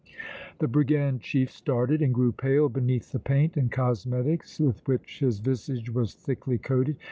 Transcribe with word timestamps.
The 0.57 0.67
brigand 0.67 1.21
chief 1.21 1.51
started 1.51 2.01
and 2.01 2.11
grew 2.11 2.31
pale 2.31 2.69
beneath 2.69 3.11
the 3.11 3.19
paint 3.19 3.55
and 3.55 3.71
cosmetics 3.71 4.59
with 4.59 4.81
which 4.87 5.19
his 5.19 5.37
visage 5.41 5.91
was 5.91 6.15
thickly 6.15 6.57
coated. 6.57 6.95